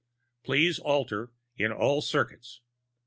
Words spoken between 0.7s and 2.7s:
alter in all circuits.